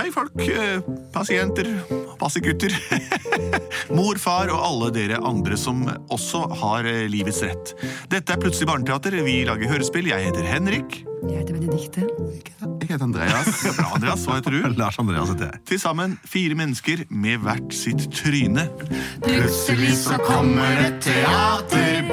Hei, 0.00 0.08
folk. 0.14 0.32
eh, 0.48 0.80
Pasienter, 1.12 1.66
passegutter. 2.18 2.72
Mor, 3.96 4.16
far 4.16 4.48
og 4.48 4.62
alle 4.64 4.88
dere 4.94 5.18
andre 5.20 5.58
som 5.60 5.82
også 6.08 6.46
har 6.62 6.88
eh, 6.88 7.04
livets 7.10 7.42
rett. 7.44 7.74
Dette 8.08 8.32
er 8.32 8.40
Plutselig 8.40 8.70
barneteater. 8.70 9.18
Vi 9.26 9.42
lager 9.44 9.68
hørespill. 9.68 10.08
Jeg 10.08 10.30
heter 10.30 10.46
Henrik. 10.48 11.02
Jeg 11.28 11.42
heter 11.42 11.58
Benedikte. 11.58 12.06
Jeg 12.80 12.88
heter 12.88 13.04
Andreas. 13.04 13.60
Bra, 13.76 13.90
Andreas. 13.98 14.24
Hva 14.24 14.38
heter 14.38 14.56
du? 14.56 14.70
Lars 14.80 14.96
Andreas 15.02 15.34
heter 15.34 15.50
jeg. 15.50 15.60
Til 15.68 15.82
sammen 15.84 16.16
fire 16.24 16.56
mennesker 16.56 17.04
med 17.12 17.44
hvert 17.44 17.76
sitt 17.76 18.06
tryne. 18.16 18.70
Plutselig 19.26 19.98
så 20.00 20.16
kommer 20.24 20.80
et 20.86 20.96
teater. 21.04 22.08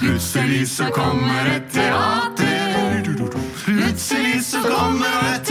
Plutselig 0.00 0.66
så 0.74 0.90
kommer 0.96 1.54
et 1.54 1.70
teater. 1.70 3.06
Plutselig 3.62 4.42
så 4.42 4.66
kommer 4.66 5.06
et 5.06 5.46
teater. 5.46 5.49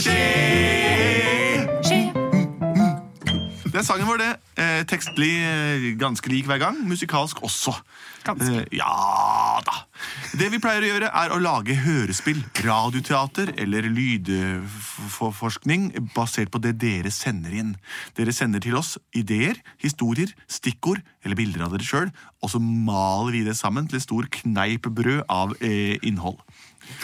Skje. 0.00 0.18
Skje. 1.84 2.00
Det 3.74 3.80
er 3.80 3.86
sangen 3.86 4.06
vår, 4.06 4.20
det. 4.22 4.34
Eh, 4.54 4.84
tekstlig 4.86 5.32
eh, 5.42 5.98
ganske 5.98 6.30
lik 6.30 6.46
hver 6.46 6.60
gang. 6.62 6.76
Musikalsk 6.86 7.40
også. 7.42 7.72
Ganske. 8.22 8.62
Eh, 8.62 8.78
ja 8.78 9.58
da. 9.66 9.74
Det 10.38 10.46
vi 10.52 10.60
pleier 10.62 10.84
å 10.86 10.90
gjøre, 10.92 11.08
er 11.10 11.34
å 11.34 11.40
lage 11.42 11.74
hørespill, 11.82 12.38
radioteater 12.62 13.50
eller 13.60 13.82
lydforskning 13.90 15.90
basert 16.14 16.52
på 16.54 16.62
det 16.62 16.76
dere 16.82 17.10
sender 17.14 17.52
inn. 17.58 17.74
Dere 18.14 18.32
sender 18.36 18.62
til 18.62 18.78
oss 18.78 18.94
ideer, 19.10 19.58
historier, 19.82 20.30
stikkord 20.46 21.02
eller 21.24 21.36
bilder 21.38 21.66
av 21.66 21.74
dere 21.74 21.86
sjøl, 21.86 22.10
og 22.42 22.48
så 22.54 22.60
maler 22.62 23.32
vi 23.34 23.42
det 23.48 23.56
sammen 23.58 23.88
til 23.90 23.98
et 23.98 24.06
stor 24.06 24.24
kneippbrød 24.38 25.26
av 25.26 25.56
eh, 25.60 25.98
innhold. 26.06 26.38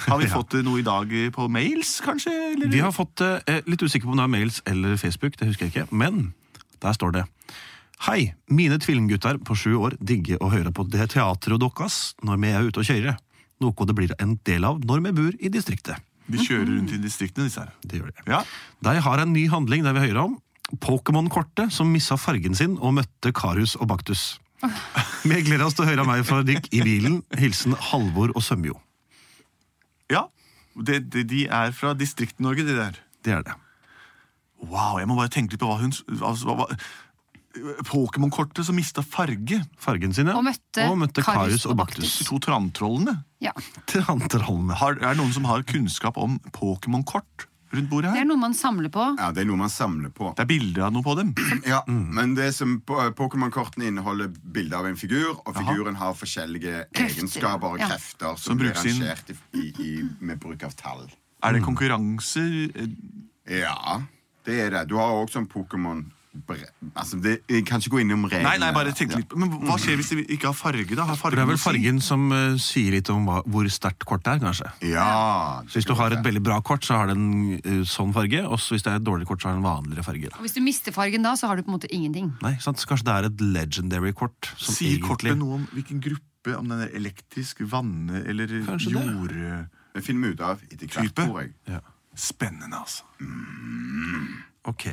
Har 0.06 0.18
vi 0.20 0.26
Ja. 0.30 0.34
fått 0.34 0.54
eh, 0.58 0.62
noe 0.66 0.80
i 0.80 0.86
dag 0.86 1.12
eh, 1.12 1.30
på 1.34 1.48
mails, 1.52 1.96
kanskje? 2.04 2.32
Eller? 2.54 2.68
Vi 2.72 2.80
har 2.84 2.92
fått 2.92 3.20
eh, 3.24 3.60
litt 3.66 3.82
usikker 3.82 4.06
på 4.08 4.14
om 4.14 4.20
det 4.20 4.26
er 4.28 4.34
mails 4.36 4.60
eller 4.66 4.96
Facebook, 5.00 5.36
det 5.40 5.48
husker 5.50 5.66
jeg 5.68 5.74
ikke, 5.74 5.88
men 5.96 6.32
der 6.82 6.96
står 6.96 7.12
det. 7.18 7.24
Hei, 8.06 8.32
mine 8.48 8.78
tvillinggutter 8.80 9.36
på 9.44 9.54
sju 9.60 9.74
år 9.76 9.96
digger 10.00 10.40
å 10.40 10.48
høre 10.52 10.70
på 10.72 10.86
det 10.88 11.10
teatret 11.12 11.60
deres 11.60 11.98
når 12.24 12.38
vi 12.40 12.52
er 12.56 12.68
ute 12.70 12.80
og 12.80 12.88
kjører. 12.88 13.18
Noe 13.60 13.84
det 13.86 13.94
blir 13.98 14.14
en 14.24 14.38
del 14.48 14.64
av 14.64 14.78
når 14.88 15.02
vi 15.04 15.12
bor 15.18 15.34
i 15.36 15.50
distriktet. 15.52 16.00
De 16.30 16.38
kjører 16.40 16.70
rundt 16.70 16.94
i 16.94 17.00
distriktene, 17.02 17.48
disse 17.50 17.60
her. 17.60 17.74
Det 17.84 17.98
gjør 18.00 18.12
det. 18.14 18.24
Ja. 18.30 18.40
De 18.86 18.94
har 19.04 19.20
en 19.20 19.34
ny 19.34 19.42
handling 19.52 19.84
der 19.84 19.92
vi 19.98 20.06
hører 20.06 20.22
om. 20.22 20.38
Pokémon-kortet 20.80 21.72
som 21.74 21.90
missa 21.92 22.16
fargen 22.16 22.54
sin 22.56 22.78
og 22.80 22.94
møtte 23.00 23.32
Karius 23.36 23.74
og 23.76 23.88
Baktus. 23.90 24.38
Vi 25.28 25.40
gleder 25.42 25.64
oss 25.66 25.74
til 25.76 25.84
å 25.84 25.88
høre 25.90 26.04
meg 26.06 26.22
fra 26.28 26.40
Dick 26.46 26.68
i 26.72 26.80
bilen. 26.84 27.20
Hilsen 27.36 27.74
Halvor 27.90 28.30
og 28.36 28.44
Sømjo. 28.44 28.76
Ja. 30.10 30.26
Det, 30.74 31.02
det, 31.12 31.26
de 31.30 31.44
er 31.50 31.74
fra 31.76 31.94
Distrikt-Norge, 31.98 32.64
de 32.66 32.76
der. 32.78 32.98
Det 33.24 33.34
er 33.36 33.46
det. 33.46 33.56
Wow, 34.60 34.98
jeg 35.00 35.08
må 35.08 35.16
bare 35.16 35.32
tenke 35.32 35.54
litt 35.54 35.62
på 35.62 35.68
hva 35.70 35.78
hun 35.80 35.92
altså, 36.20 36.52
hva, 36.52 36.66
hva, 36.66 36.76
Pokémon-kortet 37.88 38.66
som 38.68 38.76
mista 38.78 39.02
farge. 39.02 39.58
Fargen 39.80 40.14
sin, 40.14 40.30
ja. 40.30 40.36
Og 40.38 40.46
møtte 40.46 41.24
Karius 41.24 41.26
Karius 41.26 41.66
og 41.66 41.74
og 41.74 41.80
Baktus. 41.82 42.12
De 42.20 42.26
to 42.28 42.38
trantrollene. 42.44 43.16
Ja. 43.42 43.54
Trantrollene. 43.90 44.76
Har, 44.78 45.00
er 45.00 45.14
det 45.14 45.18
noen 45.18 45.34
som 45.34 45.48
har 45.50 45.64
kunnskap 45.66 46.20
om 46.20 46.38
Pokémon-kort 46.54 47.48
rundt 47.72 47.90
bordet 47.90 48.10
her. 48.10 48.16
Det 48.18 48.22
er 48.24 48.28
noe 48.30 48.40
man 48.42 48.54
samler 48.56 48.90
på. 48.92 49.04
Ja, 49.18 49.28
det 49.34 49.42
er 49.44 49.48
noe 49.50 49.60
man 49.60 49.70
samler 49.72 50.10
på. 50.14 50.32
Det 50.36 50.42
er 50.44 50.50
bilder 50.50 50.86
av 50.88 50.92
noe 50.96 51.04
på 51.06 51.14
dem. 51.18 51.32
Ja, 51.70 51.80
Men 51.86 52.34
det 52.38 52.50
som 52.56 52.78
Pokémon-kortene 52.86 53.88
inneholder 53.90 54.28
bilde 54.54 54.76
av 54.78 54.86
en 54.90 54.96
figur, 55.00 55.36
og 55.44 55.54
figuren 55.56 55.98
har 56.00 56.14
forskjellige 56.18 56.84
Krefter, 56.90 57.06
egenskaper 57.20 57.74
og 57.76 57.82
ja. 57.82 57.90
krefter 57.92 58.34
som, 58.36 58.44
Som 58.52 58.62
blir 58.62 58.74
rangert 58.74 59.30
i, 59.30 59.38
i, 59.60 59.66
i, 59.86 59.90
med 60.20 60.40
bruk 60.42 60.62
av 60.66 60.74
tall. 60.78 61.06
Er 61.42 61.56
det 61.56 61.62
konkurranser? 61.64 62.70
Eh, 62.74 62.94
Ja, 63.60 64.00
det 64.46 64.58
er 64.66 64.70
det. 64.74 64.82
Du 64.90 64.96
har 65.00 65.14
òg 65.16 65.30
sånn 65.32 65.46
Pokémon 65.50 66.04
bre- 66.04 66.19
Altså, 66.94 67.18
det, 67.18 67.40
Jeg 67.50 67.64
kan 67.66 67.82
ikke 67.82 67.90
gå 67.96 68.00
innom 68.04 68.22
reglene. 68.28 68.46
Nei, 68.46 68.58
nei, 68.62 68.68
bare 68.74 68.92
tenk 68.94 69.16
litt 69.16 69.32
Men 69.34 69.50
hva 69.66 69.74
skjer 69.82 69.96
hvis 69.98 70.12
de 70.12 70.22
ikke 70.36 70.46
har 70.52 70.54
farge, 70.54 70.94
da? 70.94 71.02
Har 71.08 71.34
Det 71.34 71.42
er 71.42 71.48
vel 71.48 71.58
fargen 71.58 71.98
som 72.04 72.28
uh, 72.30 72.54
sier 72.62 72.94
litt 72.94 73.10
om 73.10 73.26
hva, 73.26 73.40
hvor 73.50 73.66
sterkt 73.72 74.06
kortet 74.06 74.36
er, 74.36 74.42
kanskje. 74.44 74.70
Ja. 74.92 75.08
Så 75.66 75.80
Hvis 75.80 75.88
du 75.90 75.94
har 75.98 76.14
et 76.14 76.22
veldig 76.24 76.44
bra 76.46 76.60
kort, 76.62 76.86
så 76.86 77.00
har 77.00 77.10
det 77.10 77.16
en 77.18 77.58
uh, 77.58 77.82
sånn 77.88 78.14
farge. 78.14 78.44
Og 78.46 78.62
hvis 78.62 78.86
det 78.86 78.94
er 78.94 79.02
et 79.02 79.06
dårlig 79.10 79.26
kort, 79.26 79.42
så 79.42 79.50
har 79.50 79.58
det 79.58 79.62
en 79.64 79.66
vanligere 79.66 80.06
farge. 80.06 80.30
Da. 80.30 80.38
Og 80.38 80.46
hvis 80.46 80.54
du 80.54 80.62
mister 80.62 80.94
fargen 80.94 81.26
da, 81.26 81.34
så 81.40 81.50
har 81.50 81.58
du 81.58 81.66
på 81.66 81.74
en 81.74 81.78
måte 81.80 81.90
ingenting. 81.90 82.32
Nei, 82.46 82.54
sant? 82.62 82.78
Så 82.78 82.90
kanskje 82.90 83.10
det 83.10 83.16
er 83.16 83.30
et 83.32 83.46
legendary 83.58 84.14
kort. 84.14 84.52
Som 84.54 84.78
Sier 84.78 85.00
egentlig 85.00 85.10
kortet 85.10 85.40
noe 85.42 85.58
om 85.58 85.68
hvilken 85.74 86.02
gruppe? 86.04 86.26
Om 86.56 86.70
den 86.70 86.86
er 86.86 86.94
elektrisk, 86.96 87.58
vanne 87.68 88.22
eller 88.24 88.60
Kanskje 88.64 88.94
det. 88.94 89.06
jord... 89.10 89.34
Det 89.90 90.04
finner 90.06 90.30
vi 90.30 90.36
ut 90.38 90.42
av 90.46 90.60
etter 90.70 90.86
hvert, 90.86 91.16
tror 91.18 91.40
jeg. 91.42 91.56
ja. 91.68 91.82
Spennende, 92.14 92.78
altså. 92.78 93.02
Ok. 94.70 94.86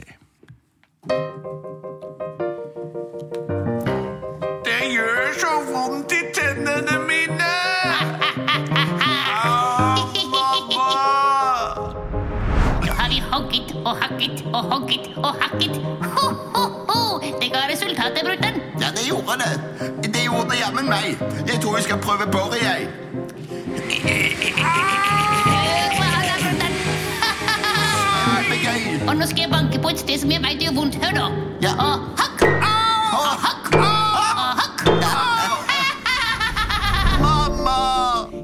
Det 4.66 4.82
gjør 4.94 5.24
så 5.42 5.54
vondt 5.72 6.12
i 6.12 6.22
tennene 6.36 6.96
mine! 7.08 7.52
Mamma! 10.34 10.98
Nå 12.86 12.92
har 13.00 13.10
vi 13.10 13.20
hogget 13.32 13.76
og 13.86 13.94
hakket 14.02 14.44
og 14.54 14.62
hogget 14.72 15.06
og 15.18 15.34
hakket. 15.42 15.76
Ho, 16.16 16.26
ho, 16.56 16.64
ho! 16.90 17.00
Det 17.42 17.52
ga 17.54 17.60
resultatet, 17.72 18.22
brutter'n. 18.28 18.58
Ja, 18.82 18.88
det 18.98 19.04
gjorde 19.08 19.34
det. 19.44 19.54
Det 20.14 20.22
gjorde 20.28 20.54
jammen 20.64 20.86
meg. 20.90 21.08
Jeg 21.48 21.58
tror 21.62 21.76
vi 21.78 21.82
skal 21.88 21.98
prøve 22.08 22.26
boret, 22.32 22.62
jeg. 22.64 23.07
Nå 29.18 29.26
skal 29.26 29.44
jeg 29.46 29.52
banke 29.52 29.80
på 29.82 29.90
et 29.94 30.00
sted 30.02 30.20
som 30.22 30.32
jeg 30.32 30.44
veit 30.44 30.62
gjør 30.62 30.76
vondt. 30.78 30.98
Hør 31.02 31.14
nå. 31.16 31.28
Ja. 31.64 31.72
Og 31.82 31.94
hakk! 32.20 32.44
Og 33.18 33.32
hakk! 33.46 33.72
Og 33.78 34.60
hakk! 34.62 34.84
Mamma! 37.22 37.80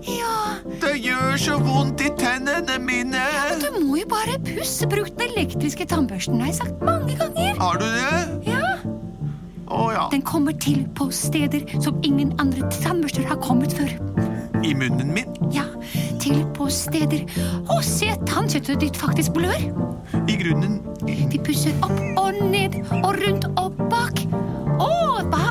Ja, 0.07 0.38
Det 0.81 0.95
gjør 1.03 1.38
så 1.38 1.57
vondt 1.62 2.01
i 2.01 2.09
tennene 2.19 2.79
mine! 2.81 3.22
du 3.62 3.69
må 3.85 4.00
jo 4.01 4.07
bare 4.09 4.39
pusse. 4.47 4.88
Bruk 4.89 5.13
den 5.19 5.29
elektriske 5.35 5.85
tannbørsten. 5.85 6.41
Har 6.41 6.51
jeg 6.51 6.56
sagt 6.63 6.81
mange 6.83 7.17
ganger. 7.22 7.53
Har 7.62 7.78
du 7.81 7.85
det? 7.85 8.53
Ja. 8.53 8.73
Å 9.73 9.85
ja. 9.94 10.07
Den 10.12 10.22
kommer 10.22 10.53
til 10.62 10.83
på 10.97 11.07
steder 11.13 11.63
som 11.81 12.01
ingen 12.06 12.33
andre 12.41 12.69
tannbørster 12.81 13.25
har 13.29 13.39
kommet 13.41 13.73
før. 13.78 13.94
I 14.63 14.73
munnen 14.78 15.13
min? 15.13 15.29
Ja, 15.53 15.66
steder 16.73 17.25
Å, 17.72 17.79
se, 17.85 18.11
tannkjøttet 18.29 18.81
ditt 18.84 19.00
faktisk 19.00 19.38
blør. 19.38 19.69
I 20.28 20.38
grunnen? 20.39 20.79
Vi 21.07 21.39
pusser 21.41 21.75
opp 21.85 22.00
og 22.19 22.41
ned 22.51 22.79
og 23.01 23.13
rundt 23.19 23.47
og 23.59 23.79
bak. 23.91 24.23
Å, 24.81 24.91
hva 25.29 25.44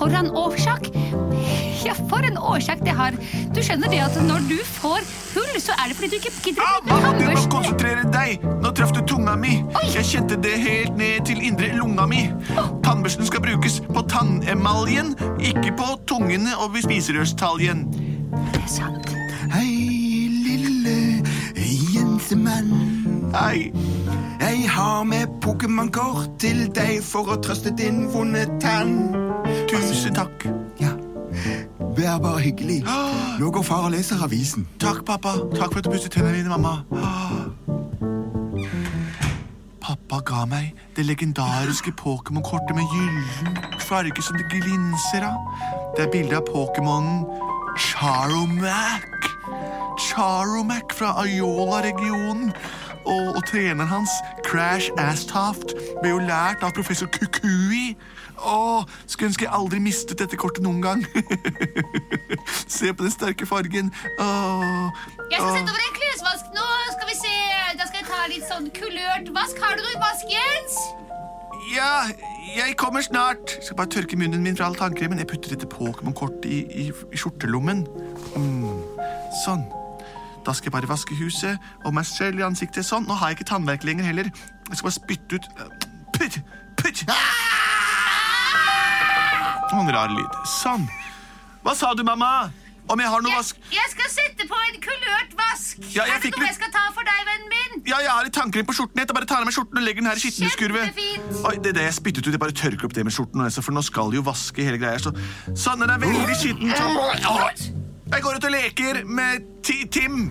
foran 0.00 0.30
årsak? 0.30 0.90
Ja, 1.80 1.94
for 2.10 2.20
en 2.20 2.36
årsak 2.36 2.82
det 2.84 2.92
har. 2.92 3.14
Du 3.56 3.62
skjønner 3.64 3.88
det 3.88 4.02
at 4.04 4.16
når 4.26 4.42
du 4.50 4.58
får 4.68 5.00
hull, 5.32 5.54
så 5.62 5.72
er 5.80 5.88
det 5.88 5.96
fordi 5.96 6.10
du 6.12 6.16
ikke 6.18 6.32
gidder 6.44 6.66
å 6.66 6.82
bruke 6.84 6.98
Mamma, 7.00 7.12
du 7.16 7.24
må 7.24 7.44
konsentrere 7.54 8.04
deg! 8.12 8.44
Nå 8.60 8.72
traff 8.76 8.92
du 8.92 9.00
tunga 9.08 9.32
mi. 9.40 9.54
Oi. 9.80 9.86
Jeg 9.94 10.08
kjente 10.10 10.36
det 10.44 10.58
helt 10.60 10.98
ned 11.00 11.24
til 11.30 11.40
indre 11.48 11.70
lunga 11.78 12.04
mi. 12.10 12.26
Tannbørsten 12.84 13.28
skal 13.30 13.44
brukes 13.46 13.80
på 13.88 14.04
tannemaljen, 14.12 15.14
ikke 15.40 15.72
på 15.80 15.88
tungene 16.10 16.52
og 16.60 16.74
ved 16.76 16.84
spiserørstaljen. 16.84 17.86
Det 18.52 18.60
er 18.60 18.70
sant. 18.76 19.19
Jentemann. 22.30 23.32
Hei. 23.34 23.72
Jeg 24.40 24.70
har 24.70 25.04
med 25.04 25.26
Pokémon-kort 25.44 26.38
til 26.38 26.68
deg 26.74 27.02
for 27.02 27.28
å 27.30 27.36
trøste 27.42 27.72
din 27.76 28.06
vonde 28.12 28.46
tann. 28.60 29.14
Tusen 29.70 30.14
takk. 30.14 30.46
Ja, 30.80 30.94
Vær 31.96 32.18
bare 32.22 32.40
hyggelig. 32.40 32.84
Nå 33.38 33.50
går 33.50 33.62
far 33.62 33.88
og 33.88 33.94
leser 33.94 34.22
avisen. 34.22 34.66
Takk, 34.78 35.04
pappa. 35.04 35.34
Takk 35.56 35.72
for 35.72 35.78
at 35.78 35.84
du 35.84 35.90
pusset 35.90 36.12
tennene 36.12 36.38
mine, 36.38 36.48
mamma. 36.48 36.84
Pappa 39.80 40.20
ga 40.24 40.44
meg 40.46 40.74
det 40.96 41.06
legendariske 41.06 41.92
Pokémon-kortet 41.98 42.76
med 42.78 42.86
gyllen 42.94 43.58
farge 43.90 44.22
som 44.22 44.38
det 44.38 44.46
glinser 44.52 45.26
av. 45.26 45.38
Det 45.96 46.06
er 46.06 46.12
bilde 46.12 46.36
av 46.38 46.46
Pokémonen 46.46 47.24
Charomac. 47.78 49.19
Charomac 49.98 50.94
fra 50.98 51.14
Ayola-regionen. 51.24 52.52
Og, 53.08 53.36
og 53.36 53.42
treneren 53.48 53.88
hans, 53.88 54.10
Crash 54.44 54.90
Astaft, 55.00 55.72
ble 56.02 56.10
jo 56.12 56.18
lært 56.20 56.60
av 56.62 56.74
professor 56.76 57.08
Kukui. 57.08 57.94
Å, 58.40 58.84
skulle 59.06 59.30
ønske 59.30 59.46
jeg 59.46 59.52
aldri 59.56 59.80
mistet 59.84 60.20
dette 60.20 60.36
kortet 60.40 60.62
noen 60.64 60.82
gang. 60.84 61.02
Se 62.70 62.92
på 62.92 63.04
den 63.04 63.12
sterke 63.12 63.48
fargen. 63.48 63.90
Åh, 64.20 64.92
Jeg 65.32 65.40
skal 65.40 65.48
åh. 65.48 65.56
sette 65.56 65.72
over 65.72 65.84
en 65.88 65.96
klesvask 65.96 66.52
nå. 66.56 66.68
Skal 66.94 67.10
vi 67.10 67.16
se. 67.18 67.34
Da 67.80 67.88
skal 67.88 68.00
jeg 68.02 68.08
ta 68.12 68.22
litt 68.32 68.46
sånn 68.48 68.70
kulørt 68.76 69.32
vask. 69.36 69.60
Har 69.64 69.76
du 69.76 69.84
noe 69.84 69.96
i 69.96 70.00
vask, 70.04 70.32
Jens? 70.36 70.78
Ja, 71.70 71.90
jeg 72.56 72.76
kommer 72.80 73.04
snart. 73.04 73.56
Jeg 73.58 73.68
skal 73.68 73.80
bare 73.80 73.92
tørke 73.96 74.16
munnen 74.20 74.42
min 74.44 74.56
fra 74.58 74.68
all 74.70 74.76
tannkremen. 74.78 75.20
Jeg 75.20 75.28
putter 75.32 75.52
dette 75.56 75.68
Pokémon-kortet 75.70 76.48
i, 76.50 76.62
i, 76.86 76.88
i 76.90 77.20
skjortelommen. 77.20 77.84
Mm, 78.36 78.80
sånn. 79.44 79.64
Da 80.46 80.52
skal 80.56 80.70
jeg 80.70 80.72
bare 80.78 80.88
vaske 80.90 81.16
huset 81.18 81.58
og 81.84 81.94
meg 81.94 82.06
selv 82.08 82.40
i 82.40 82.46
ansiktet. 82.46 82.86
Sånn. 82.88 83.04
Nå 83.08 83.14
har 83.20 83.28
jeg 83.32 83.40
ikke 83.40 83.50
tannverk 83.52 83.84
lenger 83.84 84.04
heller. 84.08 84.30
Jeg 84.70 84.76
skal 84.80 84.88
bare 84.90 84.98
spytte 85.00 85.40
ut 85.40 85.50
Putt! 86.16 86.40
Putt! 86.80 87.04
En 89.70 89.88
rar 89.94 90.10
lyd. 90.12 90.40
Sånn. 90.50 90.88
Hva 91.64 91.74
sa 91.78 91.92
du, 91.94 92.02
mamma? 92.04 92.50
Om 92.90 92.98
jeg 92.98 93.06
har 93.12 93.22
noe 93.22 93.30
Jeg, 93.30 93.38
vask... 93.38 93.58
jeg 93.70 93.90
skal 93.92 94.08
sette 94.10 94.46
på 94.50 94.56
en 94.66 94.78
kulørt 94.82 95.34
vask. 95.38 95.78
Ja, 95.94 96.08
er 96.10 96.18
det 96.18 96.32
noe 96.32 96.40
litt- 96.42 96.48
jeg 96.48 96.56
skal 96.58 96.72
ta 96.74 96.82
for 96.96 97.06
deg, 97.06 97.20
vennen 97.28 97.52
min? 97.52 97.84
Ja, 97.86 98.00
jeg 98.02 98.10
har 98.10 98.26
litt 98.26 98.34
tannkrem 98.34 98.66
på 98.66 98.74
skjorten. 98.74 98.98
Jeg 98.98 99.12
bare 99.14 99.28
tar 99.30 99.44
av 99.44 99.46
meg 99.46 99.54
skjorten 99.54 99.78
og 99.78 99.86
legger 99.86 100.02
den 100.02 100.10
her 100.10 100.18
i 100.18 100.24
skitneskurvet. 100.24 100.98
Oi, 101.46 101.54
det 101.62 101.76
det 101.78 101.84
jeg 101.86 101.94
spyttet 102.00 102.26
ut. 102.26 102.32
Jeg 102.34 102.42
bare 102.42 102.56
tørker 102.64 102.88
opp 102.90 102.96
det 102.98 103.04
med 103.06 103.14
skjorten, 103.14 103.44
altså, 103.46 103.62
for 103.62 103.76
nå 103.76 103.84
skal 103.86 104.10
jeg 104.10 104.18
jo 104.18 104.26
vaske 104.26 104.66
hele 104.66 104.80
greia. 104.82 104.98
Så, 104.98 105.14
sånn, 105.54 105.86
den 105.86 105.94
er 105.94 106.02
veldig 106.02 106.40
skitten. 106.42 106.74
Jeg 108.12 108.22
går 108.22 108.36
ut 108.36 108.44
og 108.44 108.50
leker 108.50 109.04
med 109.06 109.42
ti 109.62 109.86
Tim. 109.92 110.30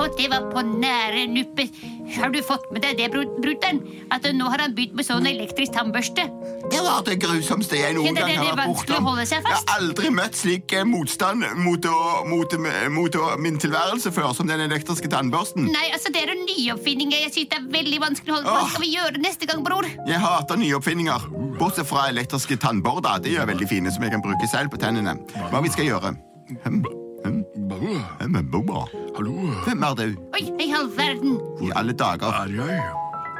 Og 0.00 0.14
det 0.16 0.28
var 0.32 0.46
på 0.52 0.62
nære 0.64 1.26
nuppet. 1.30 1.74
Har 2.16 2.32
du 2.32 2.40
fått 2.44 2.64
med 2.72 2.82
deg 2.84 2.96
det, 2.98 3.08
bru- 3.12 3.28
brutter'n? 3.42 3.80
At 4.12 4.24
nå 4.36 4.48
har 4.52 4.60
han 4.64 4.74
begynt 4.76 4.94
med 4.98 5.06
sånn 5.06 5.26
elektrisk 5.28 5.72
tannbørste? 5.76 6.24
Det 6.72 6.80
var 6.84 7.02
det 7.06 7.18
grusomste 7.22 7.78
jeg 7.78 7.96
noen 7.96 8.16
gang 8.16 8.30
har 8.36 8.52
er 8.52 8.58
vært 8.58 8.72
bortom. 8.72 9.08
Jeg 9.22 9.44
har 9.46 9.64
aldri 9.76 10.10
møtt 10.14 10.36
slik 10.38 10.72
eh, 10.76 10.84
motstand 10.88 11.44
mot, 11.60 11.84
å, 11.88 12.24
mot, 12.28 12.56
mot 12.92 13.18
å, 13.20 13.28
min 13.42 13.58
tilværelse 13.60 14.12
før 14.14 14.32
som 14.36 14.48
den 14.50 14.64
elektriske 14.64 15.08
tannbørsten. 15.12 15.68
Nei, 15.72 15.88
altså 15.94 16.12
det 16.14 16.24
er 16.24 16.34
en 16.34 16.44
nyoppfinning. 16.48 17.12
Jeg 17.12 17.32
synes 17.34 17.52
det 17.52 17.60
er 17.60 17.68
veldig 17.78 18.00
vanskelig 18.06 18.34
å 18.34 18.38
holde 18.40 18.56
Hva 18.56 18.66
skal 18.72 18.84
vi 18.86 18.92
gjøre 18.96 19.22
neste 19.22 19.48
gang, 19.50 19.64
bror? 19.66 19.88
Jeg 20.08 20.20
hater 20.22 20.60
nyoppfinninger. 20.60 21.28
bortsett 21.58 21.86
fra 21.88 22.08
elektriske 22.10 22.56
tannborder. 22.60 23.22
De 23.24 23.36
er 23.36 23.46
veldig 23.48 23.68
fine, 23.68 23.92
som 23.92 24.02
jeg 24.04 24.12
kan 24.16 24.24
bruke 24.24 24.48
selv 24.50 24.72
på 24.72 24.80
tennene. 24.82 25.16
Hva 25.52 25.62
vi 25.64 25.72
skal 25.72 25.88
gjøre? 25.88 26.16
Hm, 26.64 26.82
hm, 27.24 27.44
hm, 27.80 29.01
boba. 29.14 29.54
Hvem 29.66 29.82
er 29.82 29.94
du? 29.94 30.04
Oi, 30.34 30.42
i 30.60 30.72
all 30.72 30.88
verden. 30.96 31.38
I 31.62 31.70
alle 31.76 31.92
dager. 31.92 32.32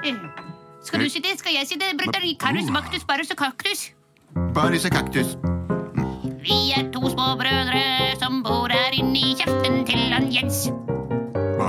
Eh, 0.04 0.14
Skal 0.82 1.00
du 1.00 1.08
si 1.08 1.20
det? 1.20 1.38
Skal 1.38 1.54
jeg 1.54 1.66
si 1.66 1.74
det, 1.78 1.92
brødder? 1.98 2.24
Karus, 2.40 2.70
Maktus, 2.70 3.04
Barus 3.04 3.30
og 3.30 3.36
Kaktus. 3.36 3.90
Barus 4.54 4.84
og 4.84 4.90
kaktus. 4.92 5.36
Vi 6.42 6.72
er 6.76 6.88
to 6.92 7.00
små 7.12 7.36
brødre 7.38 7.82
som 8.18 8.42
bor 8.42 8.68
her 8.72 8.90
inne 8.96 9.18
i 9.18 9.34
kjeften 9.38 9.84
til 9.86 10.00
han 10.12 10.26
Jens. 10.32 10.64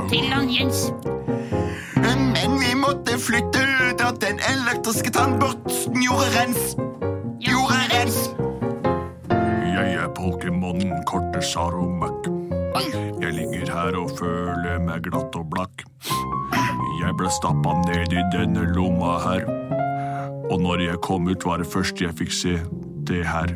Til 0.10 0.26
han 0.34 0.50
Jens. 0.50 0.88
Men 2.04 2.58
vi 2.60 2.74
måtte 2.76 3.20
flytte 3.22 3.62
da 4.00 4.10
den 4.24 4.40
elektriske 4.50 5.12
tannbørsten 5.14 6.00
gjorde 6.02 6.32
rens. 6.40 6.74
Gjorde 7.44 7.78
rens. 7.94 8.18
Jeg 9.74 9.94
er 10.00 10.10
Pokémon-kortet 10.18 11.44
Saromac. 11.44 12.13
Jeg 12.74 13.34
ligger 13.34 13.70
her 13.70 13.98
og 14.00 14.16
føler 14.18 14.80
meg 14.82 15.04
glatt 15.06 15.36
og 15.38 15.46
blakk. 15.52 15.84
Jeg 17.02 17.14
ble 17.20 17.30
stappa 17.34 17.76
ned 17.84 18.14
i 18.16 18.24
denne 18.34 18.66
lomma 18.74 19.18
her. 19.22 19.46
Og 20.50 20.58
når 20.62 20.82
jeg 20.88 21.02
kom 21.06 21.28
ut, 21.30 21.46
var 21.46 21.62
det 21.62 21.70
første 21.70 22.08
jeg 22.08 22.18
fikk 22.18 22.34
se 22.34 22.56
det 23.08 23.24
her. 23.28 23.54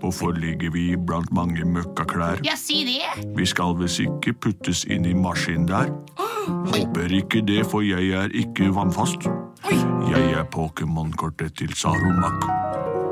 Hvorfor 0.00 0.36
ligger 0.36 0.70
vi 0.70 0.90
blant 0.96 1.32
mange 1.32 1.64
møkkaklær? 1.64 2.42
Ja, 2.44 2.54
si 2.60 2.84
det. 2.84 3.24
Vi 3.36 3.46
skal 3.48 3.74
visst 3.80 4.02
ikke 4.04 4.36
puttes 4.44 4.84
inn 4.84 5.08
i 5.08 5.14
maskinen 5.16 5.66
der. 5.70 5.90
Håper 6.46 7.10
ikke 7.16 7.42
det, 7.46 7.64
for 7.66 7.82
jeg 7.82 8.12
er 8.14 8.30
ikke 8.36 8.68
vannfast. 8.76 9.26
Jeg 10.06 10.32
er 10.36 10.44
Pokémon-kortet 10.52 11.56
til 11.58 11.72
Sarumak. 11.74 12.44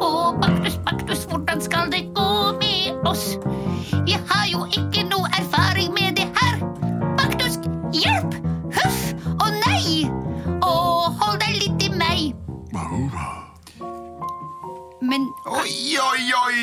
Å, 0.05 0.13
Baktus, 0.39 0.79
Baktus, 0.87 1.25
hvordan 1.31 1.65
skal 1.65 1.91
det 1.91 2.05
gå 2.15 2.29
oss? 3.09 3.37
Vi 4.07 4.17
har 4.31 4.47
jo 4.51 4.65
ikke 4.71 5.05
noe 5.11 5.29
erfaring 5.39 5.93
med 5.97 6.17
det 6.21 6.29
her. 6.39 6.61
Faktisk, 7.21 7.69
hjelp! 7.95 8.39
Huff 8.75 9.03
og 9.39 9.51
nei! 9.65 10.05
Å, 10.65 10.73
hold 11.21 11.41
deg 11.45 11.61
litt 11.63 11.87
i 11.89 11.93
meg. 11.95 12.33
Men 15.05 15.27
Oi, 15.47 15.75
oi, 16.01 16.23
oi! 16.49 16.61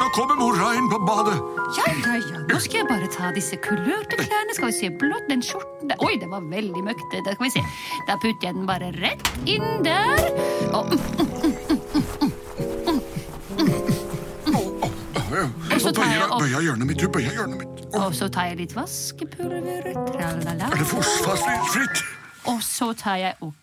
Nå 0.00 0.06
kommer 0.16 0.34
mora 0.40 0.72
inn 0.74 0.88
på 0.90 0.98
badet. 1.06 1.36
ja, 1.76 1.86
ja, 2.02 2.16
ja. 2.18 2.40
Nå 2.48 2.58
skal 2.58 2.80
jeg 2.80 2.88
bare 2.88 3.08
ta 3.14 3.30
disse 3.36 3.56
kulørte 3.62 4.18
klærne. 4.18 4.54
Skal 4.56 4.72
vi 4.72 4.74
se, 4.74 4.90
blått, 4.98 5.28
den 5.30 5.44
skjorten 5.44 5.92
der. 5.92 6.00
Oi, 6.02 6.16
det 6.18 6.26
var 6.32 6.42
veldig 6.50 6.82
møkte. 6.88 7.22
Da 7.26 7.36
skal 7.36 7.46
vi 7.46 7.52
se. 7.54 7.62
Da 8.08 8.16
putter 8.18 8.48
jeg 8.48 8.58
den 8.58 8.66
bare 8.68 8.90
rett 8.98 9.30
inn 9.46 9.84
der. 9.86 10.26
Og, 10.74 10.90
og 15.80 15.86
så 15.86 15.92
tar 15.96 16.10
jeg 16.12 16.26
opp 16.26 16.42
Bøya 16.42 16.60
hjørnet 16.60 16.88
mitt, 16.90 17.00
du 17.00 17.08
bøyer 17.08 17.36
hjørnet 17.38 17.62
mitt. 17.62 17.80
Og 17.96 18.12
så 18.16 18.28
tar 18.32 18.50
jeg 18.50 18.58
litt 18.60 18.74
vaskepulver. 18.76 19.88
Tralala. 20.10 20.68
Er 20.68 20.82
det 20.82 20.88
forsvarsfritt? 20.90 22.02
Og 22.50 22.60
så 22.64 22.90
tar 23.00 23.16
jeg 23.20 23.38
og 23.40 23.54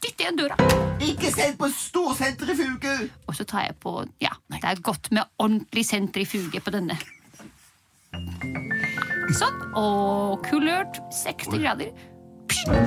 dytter 0.00 0.26
igjen 0.26 0.40
døra. 0.40 0.56
Ikke 1.04 1.32
send 1.34 1.58
på 1.60 1.68
storsentrifuge! 1.72 2.96
Og 3.28 3.36
så 3.36 3.44
tar 3.48 3.68
jeg 3.68 3.76
på 3.82 3.98
Ja, 4.22 4.32
det 4.52 4.64
er 4.64 4.80
godt 4.80 5.12
med 5.12 5.28
ordentlig 5.38 5.86
sentrifuge 5.88 6.64
på 6.64 6.72
denne. 6.72 6.96
Sånn. 9.36 9.64
Og 9.76 10.44
kulørt 10.48 11.00
60 11.12 11.60
grader. 11.60 11.92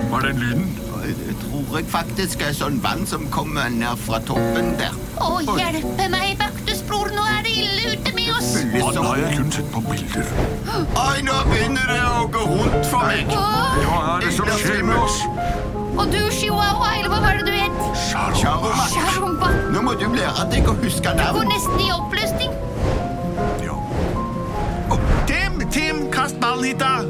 Hva 0.10 0.20
er 0.20 0.32
den 0.32 0.40
lyden? 0.42 0.70
Det 1.06 1.36
tror 1.44 1.78
jeg 1.78 1.86
faktisk 1.92 2.42
er 2.44 2.56
sånn 2.56 2.80
vann 2.84 3.06
som 3.08 3.28
kommer 3.34 3.70
ned 3.72 4.00
fra 4.02 4.20
toppen 4.28 4.74
der. 4.80 4.96
Å, 5.22 5.40
hjelpe 5.46 6.08
meg, 6.12 6.34
Baktus, 6.40 6.59
det 8.06 8.14
med 8.16 8.30
oss. 8.36 8.50
Han 8.98 9.06
har 9.06 9.16
jeg 9.24 9.38
kun 9.38 9.52
sett 9.52 9.72
på 9.74 9.82
bilder. 9.90 10.32
Oi, 11.04 11.22
nå 11.28 11.38
begynner 11.50 11.92
det 11.94 12.02
å 12.08 12.28
gå 12.34 12.46
rundt 12.52 12.86
for 12.92 13.07
meg. 13.07 13.33
Hva 13.33 14.00
er 14.16 14.26
det 14.26 14.33
som 14.38 14.52
skjer 14.62 14.83
med 14.88 14.98
oss? 15.00 15.22
Og 16.00 16.06
du, 16.14 16.19
Chihuahua, 16.31 16.94
eller 16.98 17.12
hva 17.12 17.19
var 17.26 17.40
det 17.40 17.48
du 17.48 17.56
het? 17.56 17.81
Charumba. 18.40 19.52
Nå 19.74 19.83
må 19.83 19.95
du 20.00 20.07
lære 20.16 20.45
deg 20.54 20.69
å 20.69 20.76
huske 20.83 21.16
Går 21.19 21.50
nesten 21.50 21.83
i 21.83 21.90
oppløsning. 21.95 22.56
Ja. 23.66 23.76
Tim, 25.28 25.60
Tim, 25.69 26.06
kast 26.14 26.40
ballen 26.42 26.72
hit, 26.72 26.80
da. 26.80 27.04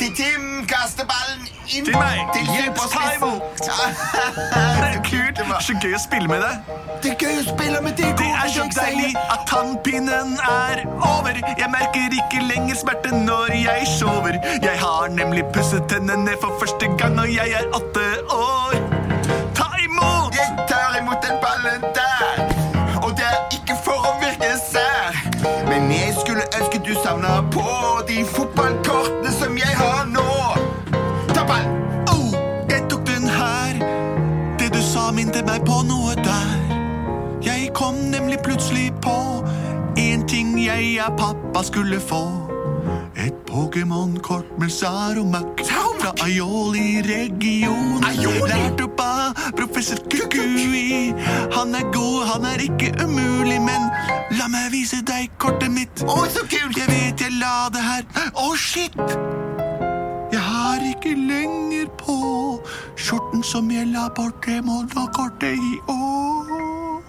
Til 0.00 0.14
Tim 0.16 0.64
kaster 0.70 1.04
ballen 1.10 1.39
inn 1.76 1.84
Til 1.84 1.96
meg. 1.98 2.18
til 2.34 2.46
det 4.80 4.88
er 4.88 5.00
Kult. 5.10 5.38
Så 5.60 5.74
gøy 5.82 5.94
å 5.94 6.00
spille 6.02 6.28
med 6.28 6.42
deg. 6.42 6.70
Det 7.02 7.10
er 7.12 7.16
gøy 7.20 7.38
å 7.40 7.44
spille 7.46 7.80
med 7.84 7.96
deg. 7.98 8.12
Det 8.18 8.28
er 8.28 8.48
så 8.54 8.66
deilig 8.74 9.10
at 9.32 9.44
tannpinnen 9.50 10.36
er 10.46 10.82
over. 10.98 11.38
Jeg 11.58 11.70
merker 11.72 12.16
ikke 12.20 12.42
lenger 12.48 12.78
smerte 12.80 13.12
når 13.16 13.54
jeg 13.56 13.88
sover. 13.98 14.38
Jeg 14.62 14.76
har 14.82 15.08
nemlig 15.14 15.44
pusset 15.54 15.86
tennene 15.92 16.36
for 16.42 16.56
første 16.62 16.90
gang, 17.00 17.18
og 17.20 17.28
jeg 17.32 17.56
er 17.60 17.68
åtte 17.76 18.06
år. 18.36 18.78
Ta 19.58 19.70
imot! 19.84 20.36
Jeg 20.38 20.66
tar 20.70 20.98
imot 21.00 21.20
den 21.26 21.36
ballen 21.44 21.84
der. 21.98 22.40
Og 23.02 23.10
det 23.18 23.26
er 23.26 23.40
ikke 23.58 23.78
for 23.84 24.10
å 24.10 24.16
virke 24.22 24.54
sær. 24.70 25.20
Men 25.68 25.90
jeg 25.94 26.14
skulle 26.20 26.46
ønske 26.60 26.82
du 26.86 26.94
savna 27.02 27.40
på 27.54 27.66
de 28.08 28.24
fotballkortene 28.34 28.99
jeg 41.00 41.16
pappa 41.16 41.62
skulle 41.62 42.00
få. 42.00 42.22
Et 43.16 43.34
Pokémon-kort 43.46 44.58
med 44.58 44.68
Saromac 44.68 45.44
fra 46.00 46.12
Aioli-regionen. 46.24 48.04
Lært 48.48 48.80
opp 48.84 49.00
av 49.00 49.34
professor 49.56 49.96
Kukui. 50.12 51.12
Han 51.56 51.74
er 51.74 51.86
god, 51.92 52.26
han 52.32 52.44
er 52.52 52.64
ikke 52.64 52.92
umulig, 53.04 53.60
men 53.64 53.88
la 54.38 54.48
meg 54.52 54.70
vise 54.72 55.00
deg 55.08 55.30
kortet 55.38 55.72
mitt. 55.72 56.04
Å, 56.04 56.24
så 56.28 56.44
kult. 56.48 56.76
Jeg 56.76 56.88
vet 56.92 57.24
jeg 57.24 57.36
la 57.40 57.68
det 57.72 57.84
her. 57.84 58.04
Å, 58.34 58.50
shit! 58.56 58.96
Jeg 60.30 60.42
har 60.46 60.84
ikke 60.86 61.14
lenger 61.16 61.88
på 62.00 62.16
skjorten 62.96 63.42
som 63.44 63.70
jeg 63.72 63.88
la 63.94 64.08
bort 64.16 64.44
det 64.46 64.60
målkortet 64.64 65.56
i 65.56 65.72
år. 65.88 67.00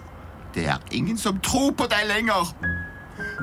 Det 0.54 0.66
er 0.68 0.80
ingen 0.92 1.18
som 1.18 1.38
tror 1.44 1.70
på 1.76 1.86
deg 1.92 2.08
lenger. 2.08 2.56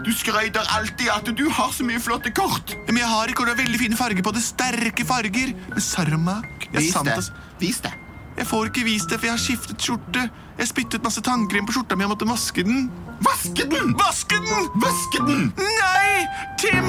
Du 0.06 0.12
skryter 0.16 0.64
alltid 0.76 1.10
at 1.12 1.32
du 1.36 1.46
har 1.50 1.72
så 1.76 1.86
mye 1.88 2.00
flotte 2.02 2.32
kort. 2.36 2.76
Men 2.88 3.02
jeg 3.02 3.10
har 3.10 3.32
ikke, 3.32 3.44
og 3.44 3.50
det 3.50 3.58
er 3.58 3.64
veldig 3.66 3.80
fine 3.82 3.98
farger 4.00 4.24
på 4.24 4.34
det. 4.36 4.44
Sterke 4.46 5.06
farger. 5.08 5.56
Med 5.74 5.84
Sarmak. 5.84 6.70
Vis 6.74 6.94
det. 6.94 7.18
Vis 7.60 7.82
det. 7.84 7.94
jeg 8.38 8.48
får 8.48 8.70
ikke 8.70 8.84
vist 8.88 9.10
det, 9.12 9.20
for 9.20 9.28
jeg 9.28 9.36
har 9.36 9.42
skiftet 9.44 9.84
skjorte. 9.84 10.30
Jeg 10.60 10.68
spyttet 10.68 11.04
masse 11.04 11.22
tannkrem 11.22 11.66
på 11.68 11.76
skjorta 11.76 11.96
mi 12.00 12.06
og 12.08 12.14
måtte 12.14 12.28
vaske 12.30 12.64
den. 12.64 12.90
Vaske 13.24 13.66
den! 13.68 13.96
Vaske 14.00 14.36
den! 14.46 14.70
Vaske 14.80 15.20
den! 15.28 15.50
Nei, 15.60 16.28
Tim! 16.60 16.88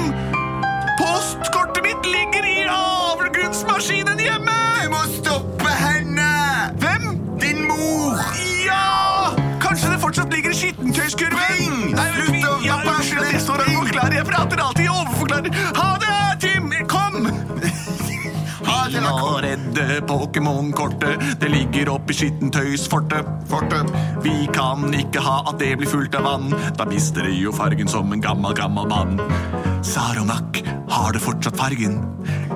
Postkortet 0.99 1.83
mitt 1.83 2.05
ligger 2.07 2.45
i 2.47 2.63
avlgrunnsmaskinen 2.71 4.19
hjemme! 4.19 4.55
Du 4.83 4.93
må 4.93 5.01
stoppe 5.17 5.73
henne! 5.75 6.29
Hvem? 6.79 7.09
Din 7.41 7.65
mor! 7.67 8.21
Ja! 8.63 9.33
Kanskje 9.63 9.91
det 9.91 9.99
fortsatt 10.03 10.31
ligger 10.35 10.55
i 10.55 10.59
skittentøyskurven? 10.61 11.95
Slutt 11.95 12.47
å 12.47 12.55
ja, 12.63 12.79
være 13.97 14.19
jeg 14.19 14.27
prater 14.29 14.63
alltid 14.63 14.85
i 14.85 14.91
overforklarer. 14.91 15.61
Ha 15.77 15.89
det, 16.01 16.17
Tim! 16.43 16.71
Kom! 16.91 17.25
Ha 18.65 18.77
det, 18.93 19.01
da. 19.01 19.13
Redde 19.41 20.01
Pokémon-kortet. 20.07 21.23
Det 21.41 21.49
ligger 21.49 21.89
oppi 21.95 22.13
skittentøysfortet. 22.13 23.27
Fortet. 23.49 23.89
Vi 24.23 24.47
kan 24.53 24.85
ikke 24.93 25.23
ha 25.25 25.41
at 25.49 25.59
det 25.59 25.73
blir 25.81 25.89
fullt 25.89 26.15
av 26.19 26.27
vann. 26.27 26.53
Da 26.77 26.85
mister 26.89 27.25
det 27.27 27.35
jo 27.39 27.53
fargen 27.55 27.89
som 27.91 28.13
en 28.13 28.23
gammel, 28.23 28.55
gammel 28.57 28.87
mann. 28.91 29.17
Saromak, 29.81 30.61
har 30.91 31.15
det 31.15 31.23
fortsatt 31.23 31.57
fargen? 31.57 31.99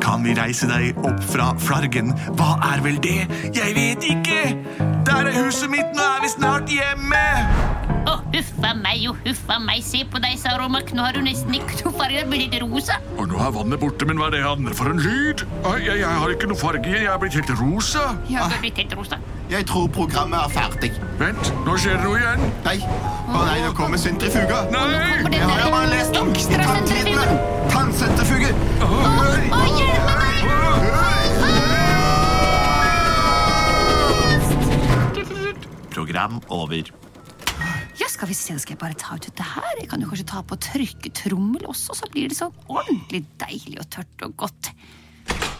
Kan 0.03 0.23
vi 0.27 0.35
reise 0.37 0.69
deg 0.69 0.99
opp 1.07 1.23
fra 1.25 1.53
flargen? 1.59 2.13
Hva 2.37 2.55
er 2.73 2.83
vel 2.85 3.01
det? 3.01 3.23
Jeg 3.55 3.73
vet 3.77 4.05
ikke! 4.05 4.43
Der 5.05 5.31
er 5.31 5.41
huset 5.45 5.71
mitt, 5.73 5.89
nå 5.97 6.05
er 6.15 6.21
vi 6.21 6.29
snart 6.35 6.69
hjemme! 6.69 7.74
Å, 8.05 8.19
huffa 8.35 8.71
meg 8.77 9.05
og 9.09 9.17
huffa 9.25 9.57
meg. 9.63 9.81
Se 9.85 10.03
på 10.09 10.19
deg, 10.21 10.35
sa 10.39 10.55
Romak. 10.59 10.91
Nå 10.95 11.01
har 11.05 11.15
du 11.17 11.23
nesten 11.25 11.55
ikke 11.57 11.79
noe 11.81 11.93
farge. 11.97 12.19
Det 12.21 12.27
blir 12.29 12.43
litt 12.45 12.57
rosa. 12.61 12.99
Og 13.17 13.29
nå 13.31 13.39
er 13.41 13.53
vannet 13.55 13.81
borte, 13.81 14.05
men 14.07 14.19
hva 14.21 14.29
er 14.29 14.37
det 14.37 14.43
andre 14.49 14.73
for 14.77 14.91
en 14.91 15.01
lyd? 15.01 15.45
Jeg, 15.81 16.01
jeg 16.01 16.19
har 16.21 16.33
ikke 16.35 16.49
noe 16.51 16.59
farge 16.59 16.91
jeg 16.91 17.07
er 17.09 17.17
blitt 17.21 17.37
helt 17.39 17.53
rosa. 17.59 18.03
Ja, 18.31 18.45
har 18.45 18.61
blitt 18.61 18.77
helt 18.81 18.93
rosa. 18.97 19.19
Jeg 19.49 19.67
tror 19.69 19.89
programmet 19.93 20.39
er 20.39 20.49
ferdig. 20.53 20.91
Vent, 21.19 21.51
nå 21.65 21.77
skjer 21.81 21.99
det 21.99 22.05
noe 22.05 22.17
igjen. 22.21 22.41
Nei, 22.65 22.77
å 23.29 23.43
nei, 23.45 23.59
nå 23.65 23.73
kommer 23.77 24.01
sentrifuga. 24.01 24.63
Nei! 24.73 24.85
Kommer 25.21 25.37
Jeg 25.37 25.49
har 25.49 25.59
jo 25.61 25.69
bare 25.73 25.89
lest 25.93 26.17
om 26.21 26.33
tanntidene. 26.33 27.39
Tannsentrifuge. 27.73 28.51
Å, 28.81 28.89
hjelpe 29.79 30.13
meg! 30.13 30.33
Program 35.95 36.41
over. 36.51 37.04
Ja, 38.15 38.17
skal 38.21 38.29
vi 38.31 38.35
se, 38.39 38.53
skal 38.63 38.75
jeg 38.75 38.79
bare 38.79 38.95
ta 38.95 39.15
ut 39.17 39.25
dette 39.27 39.43
her. 39.43 39.73
Jeg 39.81 39.89
kan 39.91 39.99
jo 39.99 40.07
kanskje 40.07 40.23
ta 40.29 40.39
på 40.47 40.55
tørketrommel 40.63 41.65
også, 41.67 41.91
så 41.99 42.07
blir 42.13 42.29
det 42.31 42.37
sånn 42.37 42.53
ordentlig 42.71 43.25
deilig 43.41 43.75
og 43.81 43.89
tørt 43.91 44.23
og 44.23 44.31
godt. 44.39 44.69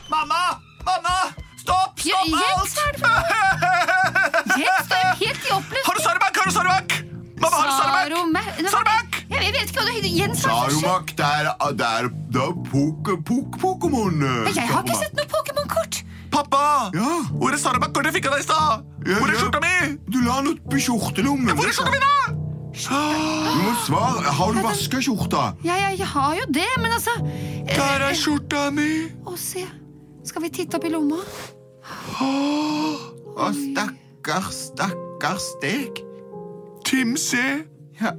Mamma! 0.08 0.40
Mamma! 0.88 1.16
Stopp! 1.60 2.00
Ja, 2.08 2.22
Stopp 2.24 2.32
Jens, 2.32 2.78
alt! 2.80 3.02
hva 3.02 3.12
er 3.18 3.90
det 3.92 4.46
for 4.46 4.62
Jens, 4.62 4.88
du 4.88 4.96
er 4.96 5.20
helt 5.20 5.50
i 5.50 5.52
oppløsning. 5.58 5.84
Har 5.90 6.00
du 6.00 6.04
Sarabak? 6.06 6.40
Har 6.40 6.48
du 6.48 6.56
Sarabak? 6.56 6.96
Mamma, 7.44 7.60
har 7.60 7.68
du 7.68 7.76
Sarabak? 7.76 8.08
Saroma- 8.08 9.04
Jeg 9.26 9.44
jeg 9.50 9.52
vet 9.58 9.68
ikke 9.68 9.76
hva 9.82 9.86
det 9.90 9.98
heter. 9.98 10.16
Jens? 10.22 10.46
Sarumak, 10.46 11.12
det 11.20 11.28
er, 11.28 11.52
det 11.82 11.90
er, 11.92 12.10
det 12.38 12.42
er 12.46 12.56
poke, 12.72 13.18
poke, 13.34 13.60
Pokémon. 13.66 14.24
eh, 14.24 14.54
Jeg 14.56 14.70
har 14.72 14.88
ikke 14.88 15.02
sett 15.04 15.20
noe 15.20 15.28
Pokémon-kort. 15.36 16.00
Pappa! 16.32 16.64
Ja. 16.96 17.12
Hvor 17.36 17.52
er 17.52 17.60
Sarabak-kortet 17.60 18.14
jeg 18.14 18.22
fikk 18.22 18.32
av 18.32 18.38
deg 18.40 18.46
i 18.46 18.48
stad? 18.48 18.88
Ja, 19.06 19.20
Hvor 19.20 19.28
er 19.28 19.36
ja. 19.36 19.44
skjorta 19.44 19.60
mi? 19.68 19.76
Du 20.08 20.22
la 20.24 20.40
noe 20.48 20.56
på 20.72 20.80
skjortelommen. 20.88 21.52
Hvor 21.60 21.68
er 21.68 21.76
skjorta 21.76 21.92
mi, 21.92 22.00
da? 22.00 22.42
Du 22.76 23.62
må 23.64 23.72
svare. 23.86 24.32
Har 24.36 24.54
du 24.54 24.60
vasket 24.66 25.06
skjorta? 25.08 25.46
Ja, 25.64 25.78
ja, 25.80 25.90
jeg 25.96 26.08
har 26.12 26.36
jo 26.42 26.46
det, 26.52 26.68
men 26.82 26.92
altså 26.92 27.14
eh, 27.24 27.72
Der 27.72 28.04
er 28.10 28.18
skjorta 28.18 28.68
mi. 28.76 29.08
Å, 29.24 29.36
se. 29.40 29.64
Skal 30.28 30.44
vi 30.44 30.52
titte 30.60 30.76
opp 30.80 30.88
i 30.88 30.92
lomma? 30.92 31.22
Å, 32.20 33.48
stakkars, 33.56 34.60
stakkars 34.74 35.48
deg. 35.64 36.02
Tim, 36.86 37.16
se. 37.20 37.64
Ja, 38.02 38.12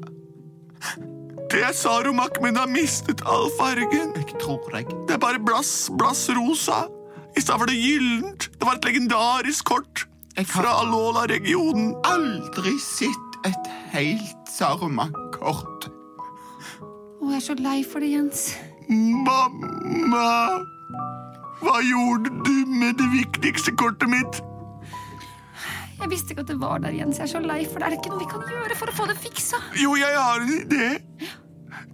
Det 1.53 1.61
er 1.63 1.75
Sarumak, 1.77 2.41
men 2.43 2.57
har 2.59 2.67
mistet 2.71 3.21
all 3.29 3.51
fargen. 3.59 4.15
jeg 4.17 4.39
tror 4.41 4.65
deg. 4.73 4.89
Det 5.07 5.15
er 5.19 5.23
bare 5.23 5.39
blass, 5.39 5.91
blass 6.01 6.25
rosa. 6.35 6.87
I 7.37 7.43
stedet 7.45 7.61
for 7.61 7.69
det 7.69 7.77
gyllent. 7.77 8.49
Det 8.57 8.65
var 8.67 8.81
et 8.81 8.89
legendarisk 8.89 9.69
kort 9.69 10.07
fra 10.49 10.73
Alola-regionen. 10.83 11.93
Aldri 12.09 12.75
sett 12.83 13.39
et 13.47 13.69
helt 13.93 14.46
Sarumak-kort. 14.57 15.91
Å, 17.21 17.29
jeg 17.29 17.37
er 17.37 17.45
så 17.45 17.57
lei 17.61 17.81
for 17.85 18.01
det, 18.01 18.09
Jens. 18.15 18.47
Mamma! 18.89 20.63
Hva 21.61 21.81
gjorde 21.85 22.31
du 22.47 22.55
med 22.71 22.97
det 23.01 23.09
viktigste 23.13 23.75
kortet 23.77 24.09
mitt? 24.13 24.41
Jeg 25.97 26.11
visste 26.13 26.33
ikke 26.33 26.45
at 26.45 26.53
det 26.53 26.59
var 26.61 26.81
der, 26.85 26.97
Jens. 26.97 27.21
Jeg 27.21 27.27
er 27.27 27.33
så 27.35 27.43
lei 27.45 27.63
for 27.69 27.81
det. 27.81 27.89
Er 27.89 27.95
det 27.97 28.01
ikke 28.01 28.15
noe 28.15 28.23
vi 28.23 28.31
kan 28.31 28.45
gjøre 28.53 28.79
for 28.79 28.93
å 28.93 28.97
få 28.97 29.09
det 29.11 29.19
fiksa? 29.21 29.61
Jo, 29.81 29.97
jeg 29.99 30.17
har 30.17 30.45
en 30.45 30.55
idé. 30.55 30.89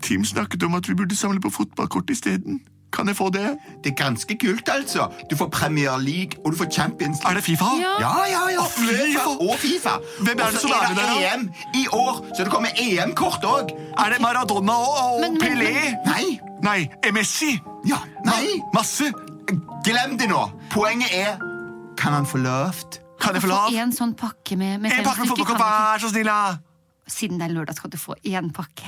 Tim 0.03 0.27
snakket 0.27 0.63
om 0.67 0.79
at 0.79 0.91
vi 0.91 0.99
burde 0.99 1.19
samle 1.19 1.43
på 1.43 1.51
fotballkort 1.55 2.11
isteden. 2.15 2.61
Kan 2.93 3.09
jeg 3.09 3.17
få 3.17 3.31
det? 3.33 3.59
Det 3.85 3.93
er 3.93 3.97
ganske 4.05 4.37
kult, 4.39 4.69
altså. 4.69 5.07
Du 5.31 5.37
får 5.37 5.49
Premier 5.49 5.97
League, 5.99 6.39
og 6.45 6.53
du 6.53 6.57
får 6.59 6.69
Champions 6.71 7.19
League. 7.23 7.31
Er 7.31 7.35
det 7.35 7.45
Fifa? 7.45 7.65
Ja. 7.81 7.95
Ja, 8.01 8.13
ja, 8.29 8.43
ja. 8.53 8.61
Og 8.61 8.71
FIFA. 8.71 9.29
Og 9.41 9.59
FIFA. 9.59 9.95
Hvem 10.21 10.39
er 10.39 10.51
det 10.53 10.61
som 10.61 10.71
er 10.71 10.89
med 10.89 10.97
der? 11.03 11.35
EM 11.35 11.51
i 11.75 11.87
år, 11.93 12.27
så 12.37 12.45
det 12.45 12.53
kommer 12.53 12.69
EM-kort 12.79 13.45
òg. 13.45 13.73
Er 13.99 14.13
det 14.13 14.21
Maradona 14.21 14.73
og, 14.73 15.15
og 15.15 15.21
Men- 15.21 15.33
men- 15.33 15.43
Pelé? 15.43 15.97
Nei. 16.07 16.41
Nei, 16.63 16.89
Messi. 17.13 17.59
Ja, 17.89 17.99
nei. 18.25 18.61
Masse. 18.75 19.13
Glem 19.85 20.19
det 20.19 20.29
nå. 20.31 20.51
Poenget 20.71 21.09
er 21.13 21.37
Kan 21.99 22.13
han 22.13 22.27
få 22.27 22.39
lovt? 22.39 23.01
Kan 23.21 23.35
jeg 23.35 23.43
få 23.43 23.49
lov? 23.49 23.75
en 23.75 23.93
sånn 23.93 24.15
pakke 24.15 24.57
med, 24.57 24.81
med 24.81 24.93
En 24.93 25.05
pakke 25.05 25.21
med 25.21 25.37
vi 25.37 25.45
vær 25.45 25.99
så 25.99 26.09
snill. 26.11 26.31
Siden 27.09 27.39
det 27.39 27.51
er 27.51 27.55
lørdag, 27.55 27.75
skal 27.77 27.91
du 27.91 27.97
få 27.97 28.15
én 28.27 28.53
pakke. 28.53 28.87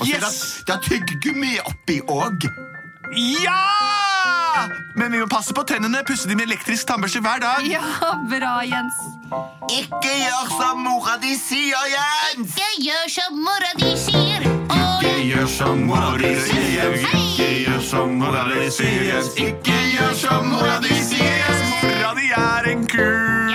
Og 0.00 0.06
så 0.06 0.14
er 0.14 0.22
Yes! 0.22 0.40
det, 0.66 0.66
det 0.66 0.74
er 0.74 0.80
tyggegummi 0.88 1.58
oppi 1.66 2.00
òg. 2.08 2.67
Ja! 3.16 4.68
Men 4.94 5.12
vi 5.12 5.20
må 5.20 5.26
passe 5.30 5.54
på 5.54 5.62
tennene. 5.62 6.02
Pusse 6.06 6.28
de 6.28 6.36
med 6.36 6.48
elektrisk 6.48 6.88
tannbørste 6.90 7.22
hver 7.22 7.40
dag. 7.42 7.66
Ja, 7.70 7.82
bra, 8.30 8.54
Jens. 8.66 8.98
Ikke 9.70 10.10
gjør 10.10 10.48
som 10.56 10.82
mora 10.82 11.16
di 11.22 11.34
sier, 11.38 11.84
Jens! 11.92 12.56
Ikke 12.56 12.70
gjør 12.82 13.06
som 13.14 13.38
mora 13.44 13.72
di 13.78 13.92
sier. 14.00 14.48
Ikke 14.48 15.14
gjør 15.28 15.46
som 15.52 15.84
mora 15.86 16.16
di 16.18 16.34
sier. 16.42 16.98
Ikke 16.98 17.50
gjør 17.64 17.82
som 17.90 18.16
mora 18.18 18.46
di 18.50 18.70
sier. 18.74 19.22
Ikke 19.46 19.78
gjør 19.94 20.14
som 20.24 20.48
mora 20.52 20.78
di 20.84 21.02
sier. 21.12 21.60
Mora 21.84 22.14
di 22.18 22.32
er 22.34 22.72
en 22.74 22.86
ku. 22.88 23.47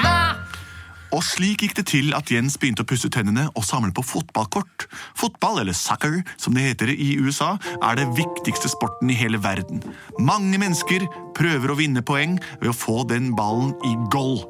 Og 1.13 1.22
slik 1.22 1.62
gikk 1.62 1.75
det 1.77 1.86
til 1.91 2.13
at 2.17 2.32
Jens 2.34 2.55
begynte 2.58 2.82
å 2.82 2.89
pusse 2.89 3.10
tennene 3.13 3.46
og 3.53 3.65
samle 3.67 3.93
på 3.93 4.03
fotballkort. 4.05 4.88
Fotball, 5.20 5.60
eller 5.62 5.77
soccer, 5.77 6.22
som 6.41 6.55
det 6.58 6.65
heter 6.65 6.89
i 6.93 7.13
USA, 7.22 7.53
er 7.86 8.00
det 8.00 8.08
viktigste 8.17 8.72
sporten 8.72 9.12
i 9.13 9.17
hele 9.17 9.41
verden. 9.43 9.84
Mange 10.17 10.58
mennesker 10.62 11.05
prøver 11.38 11.74
å 11.74 11.77
vinne 11.77 12.01
poeng 12.05 12.39
ved 12.62 12.72
å 12.72 12.77
få 12.77 13.03
den 13.10 13.32
ballen 13.38 13.75
i 13.86 13.93
goal. 14.13 14.41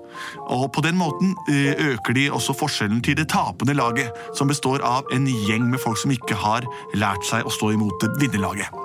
Og 0.53 0.69
på 0.75 0.83
den 0.85 0.99
måten 0.99 1.35
eh, 1.51 1.73
øker 1.91 2.15
de 2.15 2.29
også 2.31 2.55
forskjellen 2.55 3.03
til 3.03 3.17
det 3.19 3.29
tapende 3.33 3.75
laget, 3.75 4.15
som 4.37 4.51
består 4.51 4.83
av 4.87 5.09
en 5.15 5.27
gjeng 5.27 5.67
med 5.71 5.83
folk 5.83 5.99
som 5.99 6.15
ikke 6.15 6.39
har 6.45 6.67
lært 6.95 7.27
seg 7.27 7.43
å 7.43 7.53
stå 7.53 7.73
imot 7.75 7.99
det 8.03 8.15
vinnerlaget. 8.23 8.82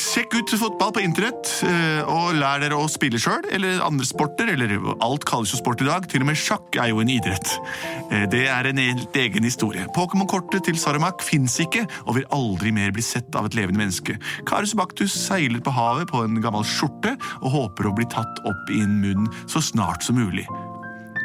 Sjekk 0.00 0.32
ut 0.38 0.52
fotball 0.56 0.92
på 0.96 1.02
internett, 1.04 1.50
eh, 1.66 2.00
og 2.08 2.32
lær 2.38 2.62
dere 2.62 2.78
å 2.78 2.86
spille 2.88 3.18
sjøl, 3.20 3.44
eller 3.52 3.82
andre 3.84 4.06
sporter, 4.08 4.48
eller 4.48 4.72
alt 5.04 5.26
kalles 5.28 5.52
jo 5.52 5.60
sport 5.60 5.82
i 5.84 5.88
dag. 5.88 6.06
Til 6.08 6.24
og 6.24 6.30
med 6.30 6.40
sjakk 6.40 6.78
er 6.80 6.88
jo 6.88 7.02
en 7.02 7.12
idrett. 7.12 7.52
Eh, 8.10 8.26
Det 8.30 8.46
er 8.48 8.66
en 8.66 8.80
helt 8.80 9.12
egen 9.14 9.44
historie. 9.44 9.86
Pokémon-kortet 9.94 10.64
til 10.64 10.78
Saramak 10.80 11.20
fins 11.22 11.58
ikke, 11.60 11.86
og 12.06 12.16
vil 12.16 12.24
aldri 12.32 12.72
mer 12.72 12.90
bli 12.92 13.02
sett 13.02 13.34
av 13.36 13.46
et 13.46 13.54
levende 13.54 13.78
menneske. 13.78 14.18
Karius 14.46 14.74
Baktus 14.74 15.12
seiler 15.12 15.60
på 15.60 15.72
havet 15.72 16.08
på 16.08 16.24
en 16.24 16.40
gammel 16.40 16.64
skjorte, 16.64 17.18
og 17.42 17.52
håper 17.52 17.90
å 17.90 17.94
bli 17.94 18.06
tatt 18.06 18.40
opp 18.46 18.70
i 18.70 18.80
en 18.80 19.00
munn 19.02 19.28
så 19.46 19.60
snart 19.60 20.02
som 20.02 20.16
mulig. 20.16 20.46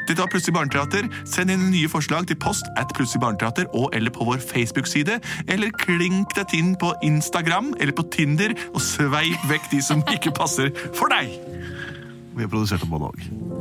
Dette 0.06 0.22
var 0.22 0.30
Plutselig 0.32 0.56
barneteater. 0.56 1.10
Send 1.30 1.54
inn 1.54 1.70
nye 1.72 1.90
forslag 1.92 2.28
til 2.30 2.40
post 2.42 2.70
at 2.78 2.94
Plutselig 2.98 3.24
barneteater 3.24 3.70
og 3.74 3.90
eller 3.98 4.14
på 4.14 4.28
vår 4.28 4.42
Facebook-side. 4.44 5.20
Eller 5.48 5.74
klink 5.82 6.36
deg 6.38 6.58
inn 6.58 6.76
på 6.80 6.94
Instagram 7.06 7.74
eller 7.80 7.96
på 7.96 8.08
Tinder 8.14 8.56
og 8.74 8.82
sveip 8.84 9.50
vekk 9.50 9.72
de 9.74 9.82
som 9.86 10.04
ikke 10.14 10.36
passer 10.36 10.74
for 10.94 11.12
deg. 11.14 11.34
Vi 12.36 12.44
har 12.44 12.52
produsert 12.52 12.84
dem 12.84 12.92
både 12.92 13.10
Haag. 13.10 13.55